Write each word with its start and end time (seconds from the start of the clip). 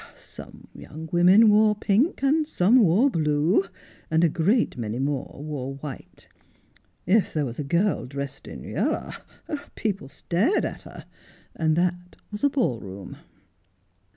Some 0.15 0.67
young 0.73 1.09
women 1.11 1.51
wore 1.51 1.75
pink, 1.75 2.23
and 2.23 2.47
some 2.47 2.77
wore 2.83 3.07
blue, 3.11 3.65
and 4.09 4.23
a 4.23 4.29
great 4.29 4.75
many 4.75 4.97
more 4.97 5.29
wore 5.43 5.75
white. 5.75 6.27
If 7.05 7.31
there 7.35 7.45
was 7.45 7.59
a 7.59 7.63
girl 7.63 8.07
dressed 8.07 8.47
in 8.47 8.63
yaller 8.63 9.11
people 9.75 10.07
stared 10.07 10.65
at 10.65 10.81
her. 10.89 11.05
And 11.55 11.75
that 11.75 12.15
was 12.31 12.43
a 12.43 12.49
ball 12.49 12.79
room.' 12.79 13.17